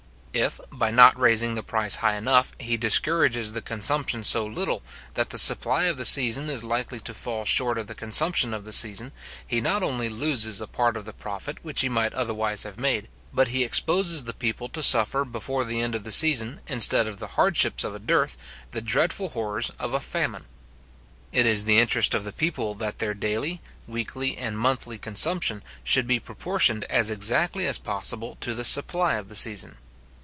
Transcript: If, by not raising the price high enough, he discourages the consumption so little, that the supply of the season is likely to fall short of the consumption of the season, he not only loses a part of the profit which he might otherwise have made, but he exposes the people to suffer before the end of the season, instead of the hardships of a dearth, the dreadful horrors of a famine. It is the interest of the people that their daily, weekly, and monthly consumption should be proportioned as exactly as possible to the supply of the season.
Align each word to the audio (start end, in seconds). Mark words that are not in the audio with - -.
If, 0.33 0.61
by 0.71 0.91
not 0.91 1.19
raising 1.19 1.55
the 1.55 1.61
price 1.61 1.95
high 1.97 2.15
enough, 2.15 2.53
he 2.57 2.77
discourages 2.77 3.51
the 3.51 3.61
consumption 3.61 4.23
so 4.23 4.45
little, 4.45 4.81
that 5.15 5.29
the 5.29 5.37
supply 5.37 5.83
of 5.87 5.97
the 5.97 6.05
season 6.05 6.49
is 6.49 6.63
likely 6.63 7.01
to 7.01 7.13
fall 7.13 7.43
short 7.43 7.77
of 7.77 7.87
the 7.87 7.95
consumption 7.95 8.53
of 8.53 8.63
the 8.63 8.71
season, 8.71 9.11
he 9.45 9.59
not 9.59 9.83
only 9.83 10.07
loses 10.07 10.61
a 10.61 10.67
part 10.67 10.95
of 10.95 11.03
the 11.03 11.11
profit 11.11 11.57
which 11.65 11.81
he 11.81 11.89
might 11.89 12.13
otherwise 12.13 12.63
have 12.63 12.79
made, 12.79 13.09
but 13.33 13.49
he 13.49 13.65
exposes 13.65 14.23
the 14.23 14.33
people 14.33 14.69
to 14.69 14.81
suffer 14.81 15.25
before 15.25 15.65
the 15.65 15.81
end 15.81 15.95
of 15.95 16.05
the 16.05 16.13
season, 16.13 16.61
instead 16.65 17.07
of 17.07 17.19
the 17.19 17.35
hardships 17.35 17.83
of 17.83 17.93
a 17.93 17.99
dearth, 17.99 18.37
the 18.71 18.81
dreadful 18.81 19.27
horrors 19.27 19.69
of 19.81 19.93
a 19.93 19.99
famine. 19.99 20.45
It 21.33 21.45
is 21.45 21.65
the 21.65 21.77
interest 21.77 22.13
of 22.13 22.23
the 22.23 22.31
people 22.31 22.73
that 22.75 22.99
their 22.99 23.13
daily, 23.13 23.59
weekly, 23.85 24.37
and 24.37 24.57
monthly 24.57 24.97
consumption 24.97 25.61
should 25.83 26.07
be 26.07 26.21
proportioned 26.21 26.85
as 26.85 27.09
exactly 27.09 27.67
as 27.67 27.77
possible 27.77 28.37
to 28.39 28.53
the 28.53 28.63
supply 28.63 29.15
of 29.15 29.27
the 29.27 29.35
season. 29.35 29.75